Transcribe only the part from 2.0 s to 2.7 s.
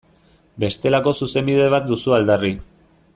aldarri.